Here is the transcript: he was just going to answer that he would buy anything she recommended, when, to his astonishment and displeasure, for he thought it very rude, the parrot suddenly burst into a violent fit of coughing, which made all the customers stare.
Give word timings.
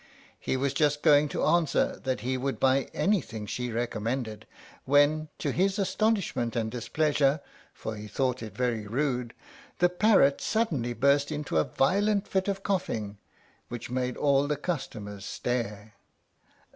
he 0.39 0.57
was 0.57 0.73
just 0.73 1.03
going 1.03 1.29
to 1.29 1.43
answer 1.43 1.97
that 1.99 2.21
he 2.21 2.35
would 2.35 2.59
buy 2.59 2.89
anything 2.91 3.45
she 3.45 3.71
recommended, 3.71 4.47
when, 4.85 5.29
to 5.37 5.51
his 5.51 5.77
astonishment 5.77 6.55
and 6.55 6.71
displeasure, 6.71 7.39
for 7.71 7.95
he 7.95 8.07
thought 8.07 8.41
it 8.41 8.57
very 8.57 8.87
rude, 8.87 9.35
the 9.77 9.89
parrot 9.89 10.41
suddenly 10.41 10.93
burst 10.93 11.31
into 11.31 11.57
a 11.57 11.63
violent 11.65 12.27
fit 12.27 12.47
of 12.47 12.63
coughing, 12.63 13.19
which 13.67 13.91
made 13.91 14.17
all 14.17 14.47
the 14.47 14.57
customers 14.57 15.23
stare. 15.23 15.93